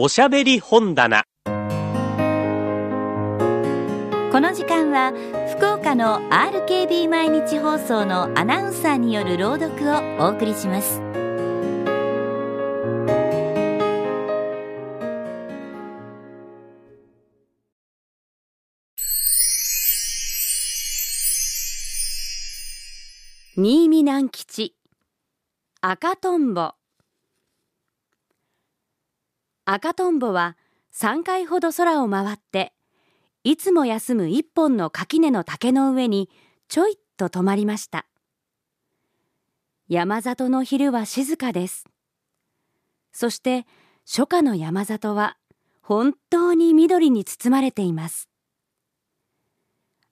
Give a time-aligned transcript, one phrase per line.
[0.00, 1.24] おしゃべり本棚。
[1.44, 1.50] こ
[4.40, 5.12] の時間は
[5.56, 11.02] 福岡の RKB 毎日放送のアナウンサーによる朗読をお送りします。
[23.56, 24.76] 新見南吉
[25.80, 26.77] 赤とんぼ
[29.70, 30.56] 赤とんぼは
[30.94, 32.72] 3回ほど空を回って
[33.44, 36.30] いつも休む一本の垣根の竹の上に
[36.68, 38.06] ちょいっと止まりました。
[39.86, 41.84] 山里の昼は静かです。
[43.12, 43.66] そして
[44.06, 45.36] 初夏の山里は
[45.82, 48.30] 本当に緑に包まれています。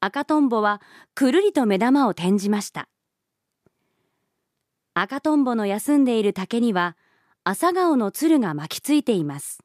[0.00, 0.82] 赤とんぼは
[1.14, 2.90] くるりと目玉を転じました。
[4.92, 6.98] 赤とんぼの休んでいる竹には
[7.50, 9.64] 朝顔の鶴が巻きついています。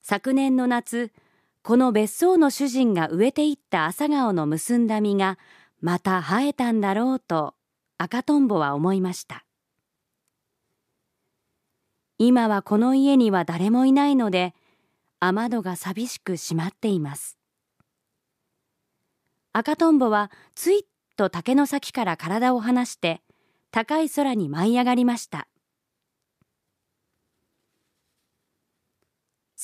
[0.00, 1.12] 昨年の夏
[1.62, 5.38] この別荘の主人が植えていった朝顔の結んだ実が
[5.82, 7.52] また生えたんだろうと
[7.98, 9.44] 赤とんぼは思いました。
[12.16, 14.54] 今はこの家には誰もいないので
[15.20, 17.36] 雨戸が寂しく閉まっています。
[19.52, 20.82] 赤とんぼはついっ
[21.18, 23.20] と竹の先から体を離して
[23.70, 25.46] 高い空に舞い上がりました。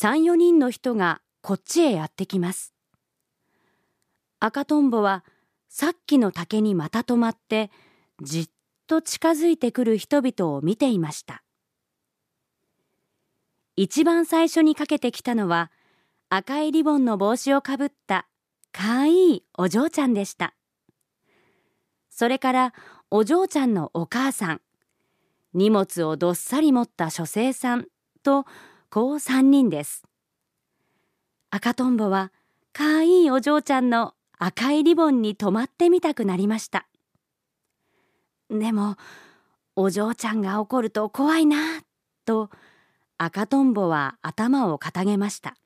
[0.03, 2.75] 三四人の人がこっちへやってきます。
[4.41, 5.25] 赤とんぼは
[5.69, 7.71] さっきの竹にまた止まって
[8.21, 8.49] じっ
[8.89, 11.45] と近づいてくる人々を見ていました。
[13.77, 15.71] 一番最初にかけてきたのは
[16.31, 18.27] 赤いリボンの帽子をかぶった
[18.73, 20.53] かわいいお嬢ちゃんでした。
[22.11, 22.75] それから
[23.13, 24.63] お嬢ちゃんのお母さん
[25.55, 27.87] 荷物をどっさり持った書生さん
[28.25, 28.47] と
[28.93, 30.03] こう三人です。
[31.49, 32.31] 赤とんぼは
[32.75, 36.87] かわいいお嬢ちゃんの赤いリボンに止まってみたくなりました。
[38.51, 38.97] でも
[39.77, 41.57] お嬢ちゃんが怒ると怖いな
[42.27, 42.51] と
[43.17, 45.57] 赤とんぼは頭をかたげました。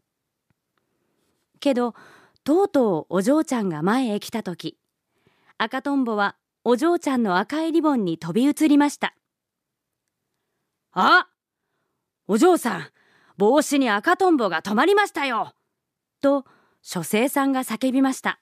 [1.58, 1.96] けど
[2.44, 4.78] とうとうお嬢ちゃんが前へ来た時
[5.58, 9.16] 赤とんぼはお嬢ちゃんの赤いリボンに飛び移りました。
[10.92, 11.26] あ
[12.28, 12.95] お嬢さん。
[13.36, 15.52] 帽子に赤とんぼが止まりましたよ。
[16.20, 16.44] と
[16.82, 18.40] 書生さんが叫びました。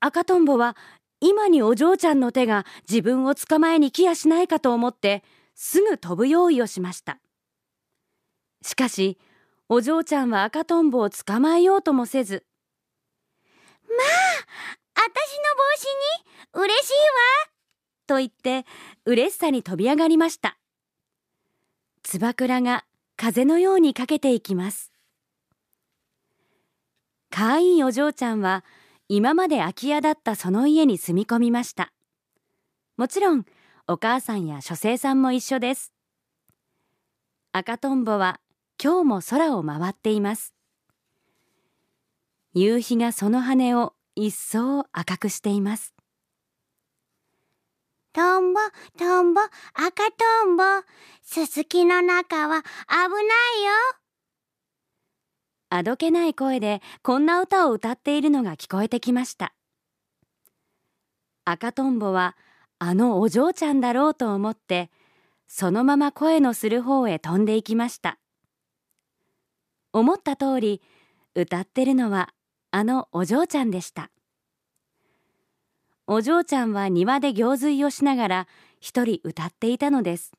[0.00, 0.76] 赤とんぼは
[1.20, 5.24] 今にお嬢ちゃんの手が自分を捕まえに来やしないかと思って
[5.54, 7.18] すぐ飛ぶ用意をしました。
[8.62, 9.18] しかし
[9.68, 12.44] お嬢ちゃんは赤とんぼを捕まえようともせず
[13.88, 16.98] まあ、あたしの帽子に嬉しいわ
[18.06, 18.66] と言って
[19.04, 20.58] 嬉しさに飛び上がりました。
[22.02, 22.84] つばくらが
[23.16, 24.92] 風のようにかけていきます。
[27.30, 28.62] かわいいお嬢ちゃんは
[29.08, 31.92] 今まで空き家だったその家に住み込みました。
[32.98, 33.44] もちろん
[33.88, 35.94] お母さんや書生さんも一緒です。
[37.52, 38.38] 赤とんぼは
[38.82, 40.54] 今日も空を回っています。
[42.52, 45.95] 夕日がその羽を一層赤くしています。
[48.16, 48.60] トンボ、
[48.98, 50.62] トンボ、赤トンボ。
[51.22, 53.96] すすきの中は危ないよ。
[55.68, 59.52] あどけない声でこんな歌を歌っているのが聞こえてきました
[61.44, 62.36] 赤とんぼは
[62.78, 64.90] あのお嬢ちゃんだろうと思って
[65.46, 68.18] そのまま声のする方へ飛んでいきました
[69.92, 70.80] 思った通り
[71.34, 72.30] 歌ってるのは
[72.70, 74.10] あのお嬢ちゃんでした
[76.06, 78.48] お嬢ちゃんは庭で行水をしながら
[78.80, 80.32] 一人歌っていたのです。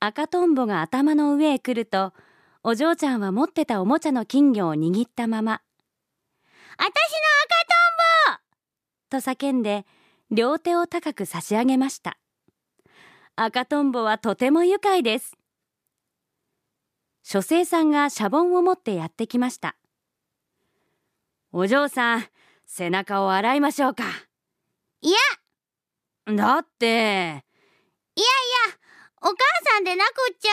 [0.00, 2.12] 赤とんぼが頭の上へ来ると
[2.62, 6.90] お嬢ちゃんは持ってたおもちゃの金魚を握ったままあたしの
[8.38, 8.40] 赤
[9.08, 9.86] と叫んで
[10.30, 12.18] 両手を高く差し上げました。
[13.36, 15.36] 赤とんぼはとても愉快です。
[17.28, 19.74] 書生さんがシャボンを持ってやってきました
[21.50, 22.24] お嬢さん
[22.66, 24.04] 背中を洗いましょうか。
[25.00, 26.34] いや。
[26.34, 26.86] だって。
[26.86, 27.42] いやいや
[29.22, 29.36] お母
[29.72, 30.46] さんでなくっち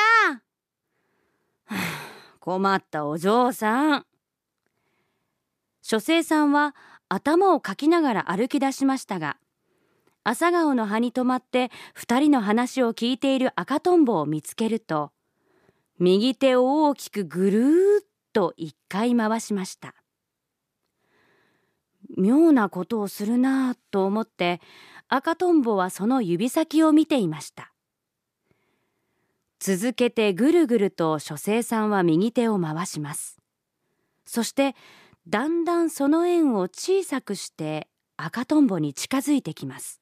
[1.69, 1.75] ゃ
[2.39, 4.05] 困ったお嬢さん。
[5.81, 6.75] 書生さんは
[7.09, 9.37] 頭をかきながら歩き出しましたが
[10.23, 15.11] 朝顔の葉に止まって二人の話を聞いている赤とんぼを見つけると
[15.99, 17.63] 右手を大きくぐるー
[18.01, 19.93] っと一回回しました
[22.17, 24.61] 妙なことをするなぁと思って
[25.07, 27.71] 赤とんぼはその指先を見ていました。
[29.59, 33.37] 続けてぐるぐると書生さんは右手を回します。
[34.25, 34.75] そして
[35.27, 37.87] だんだんその円を小さくして
[38.17, 40.01] 赤とんぼに近づいてきます。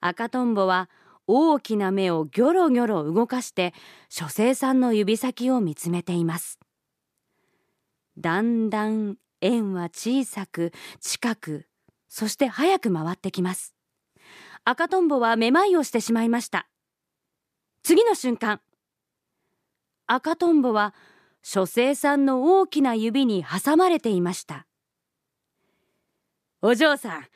[0.00, 0.88] 赤とんぼは
[1.26, 3.74] 大きな目をギョロギョロ動かして
[4.08, 6.58] 書生さんの指先を見つめています。
[8.16, 11.66] だんだん円は小さく近く
[12.08, 13.74] そして早く回ってきます。
[14.64, 16.68] 赤とんぼはめまいをしてしまいました。
[17.82, 18.60] 次の瞬間。
[20.06, 20.94] 赤とんぼは
[21.42, 24.66] 書生さんの大きな指に挟まれていました。
[26.62, 27.26] お嬢さん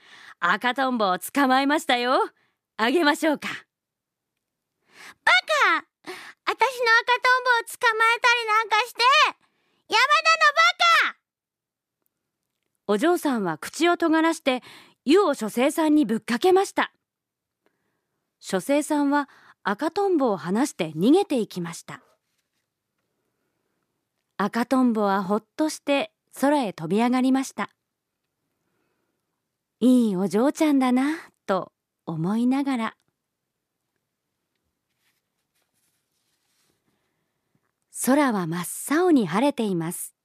[0.40, 2.30] 赤とんぼを捕まえましたよ。
[2.76, 3.48] あげましょうか。
[3.48, 5.32] バ
[5.76, 5.86] カ
[6.46, 9.02] 私の赤とんぼを捕まえたりなんかして
[9.88, 10.04] 山田
[11.04, 11.19] のバカ。
[12.92, 14.64] お嬢さんは口を尖らして
[15.04, 16.92] 湯を書生さんにぶっかけました。
[18.40, 19.28] 書生さんは
[19.62, 22.02] 赤とんぼを離して逃げていきました。
[24.38, 26.10] 赤とんぼはほっとして
[26.40, 27.70] 空へ飛び上がりました。
[29.78, 31.16] いいお嬢ちゃんだな
[31.46, 31.70] と
[32.06, 32.96] 思いながら。
[38.04, 40.16] 空は真っ青に晴れています。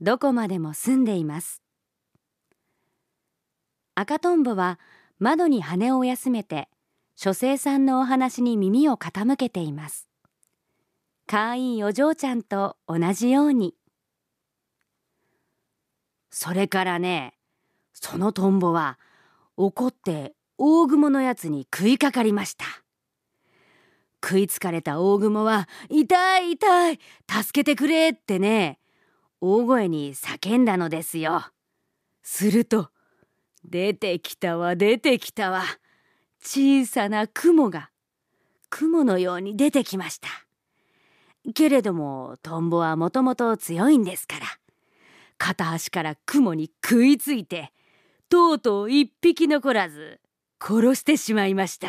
[0.00, 1.62] どこまでも澄んでいます。
[3.94, 4.78] 赤とんぼは
[5.18, 6.68] 窓に羽を休めて
[7.14, 10.06] 書生さんのお話に耳を傾けています。
[11.26, 13.74] かわいいお嬢ちゃんと同じように。
[16.30, 17.32] それからね
[17.94, 18.98] そのトンボは
[19.56, 22.66] 怒って大雲のやつに食いかかりました。
[24.22, 27.00] 食いつかれた大雲は「痛い痛い
[27.30, 28.78] 助けてくれ!」ってね
[29.40, 31.44] 大声に叫んだのですよ。
[32.22, 32.90] すると
[33.64, 35.64] 出てきたわ出てきたわ。
[36.42, 37.90] 小さな雲が
[38.70, 40.28] 雲のように出てきました。
[41.54, 44.46] けれどもトンボはもともと強いんですから。
[45.38, 47.72] 片足から雲に食いついて
[48.28, 50.20] とうとう一匹残らず
[50.60, 51.88] 殺してしまいました。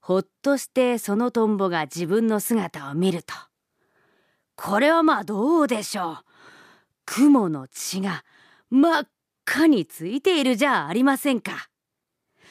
[0.00, 3.34] ほっとしてそのトンボが自分の姿を見ると
[4.60, 6.16] これはまあどうでしょう。
[7.06, 8.24] 雲の血が
[8.70, 9.08] 真っ
[9.46, 11.68] 赤についているじゃありませんか。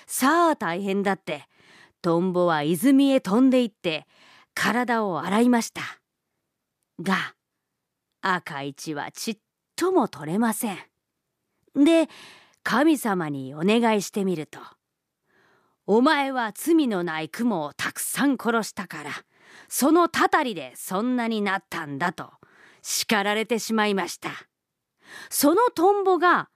[0.06, 1.44] さあ大変だって。
[2.01, 4.06] トンボは泉へ飛んでいって
[4.54, 5.81] 体を洗いました。
[7.01, 7.36] が
[8.21, 9.38] 赤い血はちっ
[9.75, 10.77] とも取れません。
[11.75, 12.07] で
[12.63, 14.60] 神様にお願いしてみると
[15.86, 19.12] 「お前は罪のない雲をたくさん殺したから
[19.69, 22.31] そのたたりでそんなになったんだ」と
[22.81, 24.29] 叱られてしまいました。
[25.29, 26.49] そのトンボが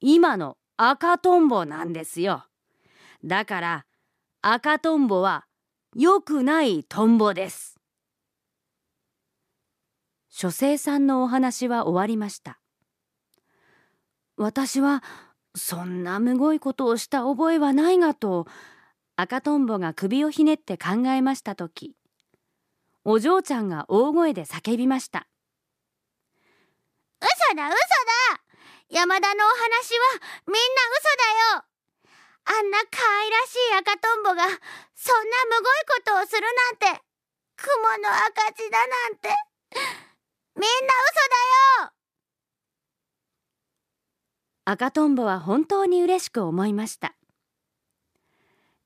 [0.00, 2.46] 今の赤トンボなんですよ。
[3.24, 3.86] だから
[4.42, 5.46] 赤トンボは
[5.94, 7.76] 良くないトンボです。
[10.28, 12.60] 書生さんのお話は終わりました。
[14.36, 15.02] 私は
[15.54, 18.46] そんなむごいことをした覚えはないがと
[19.16, 21.94] 赤とんぼが首をひねって考えましたとき
[23.04, 25.26] お嬢ちゃんが大声で叫びました。
[27.20, 27.76] 嘘だ嘘だ。
[28.90, 30.60] 山田のお話はみんな
[30.98, 31.64] 嘘だよ。
[32.44, 34.58] あんな可愛らしい赤とんぼがそんなむ
[35.62, 37.02] ごいことをするなんて
[37.56, 39.28] 雲の赤字だなんて
[40.56, 40.68] みんな
[41.06, 41.20] 嘘
[41.78, 41.92] だよ。
[44.64, 47.14] 赤とんぼは本当に嬉しく思いました。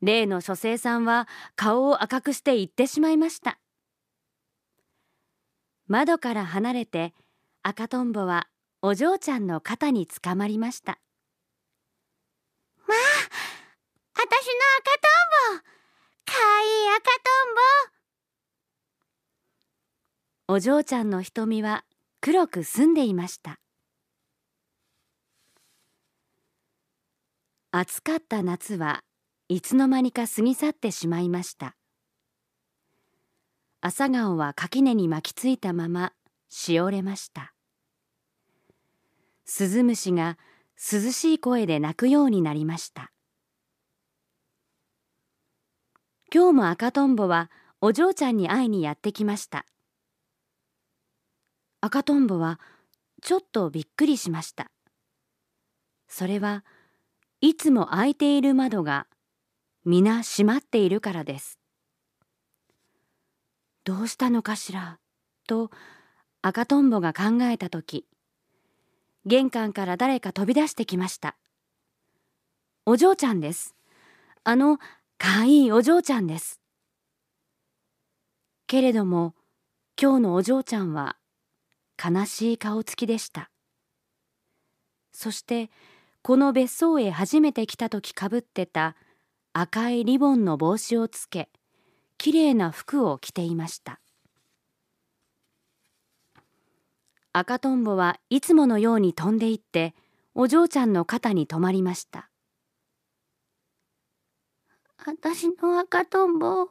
[0.04, 3.58] 例の書生さんは顔を赤くして言ってしまいました
[5.86, 7.12] 窓から離れて
[7.62, 8.46] 赤とんぼは
[8.80, 10.98] お嬢ちゃんの肩につかまりました。
[12.86, 12.98] まあ
[14.14, 14.30] 私の
[14.80, 15.62] 赤とんぼ
[16.24, 17.54] かわいい赤とん
[20.48, 21.84] ぼお嬢ちゃんの瞳は
[22.20, 23.60] 黒く澄んでいました。
[27.72, 29.02] 暑かった夏は
[29.48, 31.76] いつの間にか過ぎ去ってしまいました
[33.86, 36.14] 朝顔は垣根に巻きついたまま
[36.48, 37.52] しおれました。
[39.44, 40.38] スズムシが
[40.76, 43.12] 涼しい声で鳴くようになりました。
[46.34, 47.50] 今日も赤とんぼは
[47.82, 49.66] お嬢ちゃんに会いにやってきました。
[51.82, 52.58] 赤とんぼは
[53.20, 54.70] ちょっとびっくりしました。
[56.08, 56.64] それは
[57.42, 59.08] いつも開いている窓が
[59.84, 61.58] 皆閉まっているからです。
[63.84, 64.98] どうしたのかしら？
[65.46, 65.70] と
[66.40, 68.06] 赤とんぼが考えた時
[69.26, 71.36] 玄関から誰か飛び出してきました。
[72.86, 73.74] お嬢ちゃんです。
[74.42, 74.78] あの
[75.18, 76.60] かわいいお嬢ちゃんです。
[78.66, 79.34] けれども
[80.00, 81.16] 今日のお嬢ちゃんは
[82.02, 83.50] 悲しい顔つきでした。
[85.12, 85.70] そして
[86.22, 88.96] この別荘へ初めて来た時かぶってた
[89.52, 91.50] 赤いリボンの帽子をつけ
[92.18, 94.00] きれいな服を着ていました。
[97.32, 99.94] 赤とんぼはいつものように飛んでいって
[100.34, 102.30] お嬢ちゃんの肩に止まりました。
[105.06, 106.68] 私の赤とんぼ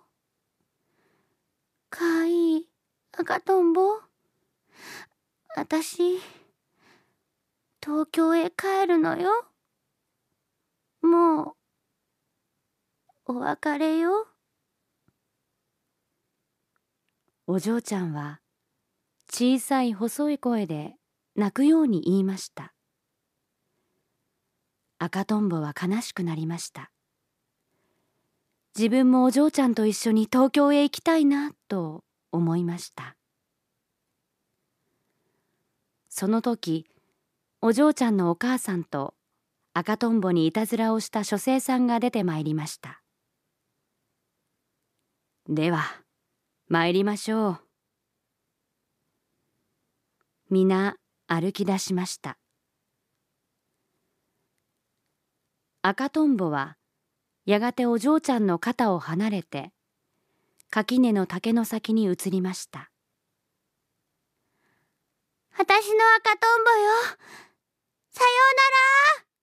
[1.89, 2.67] かわいい
[3.11, 3.99] 赤とんぼ
[5.55, 6.17] 私
[7.83, 9.29] 東京へ帰るのよ。
[11.01, 11.43] も
[13.27, 14.32] うお別れよ。
[17.45, 18.39] お嬢ちゃんは
[19.29, 20.93] 小さい細い声で
[21.35, 22.73] 泣くように言いました。
[24.97, 26.89] 赤とんぼは悲しくなりました。
[28.77, 33.17] 自分もお嬢ちゃんと一緒に東京へ行きたいなと思いました。
[36.07, 36.85] その時
[37.59, 39.15] お嬢ちゃんのお母さんと
[39.73, 43.01] 赤とんぼにいたずらをした書生さんが出てまいりました。
[45.49, 46.02] では
[46.69, 47.59] 参りましょう。
[50.49, 50.95] 皆
[51.27, 52.37] 歩き出しました。
[55.81, 56.77] 赤とんぼは
[57.45, 59.71] やがてお嬢ちゃんの肩を離れて
[60.69, 62.89] 垣根の竹の先に移りました。
[65.57, 66.89] 私の赤とんぼよ。
[68.09, 69.33] さようなら。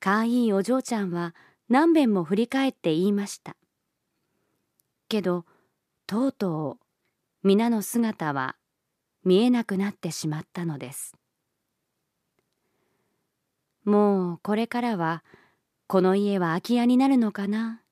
[0.00, 1.34] かわいいお嬢ちゃんは
[1.70, 3.56] 何べんも振り返って言いました
[5.08, 5.44] けど
[6.06, 6.84] とうとう
[7.42, 8.56] 皆の姿は
[9.24, 11.14] 見えなくなってしまったのです。
[13.84, 15.22] もうこれからは
[15.86, 17.82] この家は空き家になるのかな？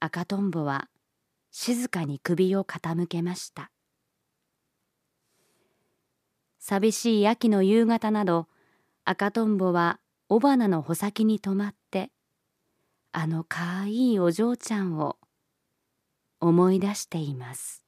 [0.00, 0.88] 赤とんぼは
[1.50, 3.70] 静かに首を傾けました。
[6.58, 8.48] 寂しい秋の夕方など
[9.04, 11.85] 赤とんぼは雄花の穂先に止まって
[13.26, 15.16] あのかわいいお嬢ちゃんを
[16.38, 17.85] 思い出しています。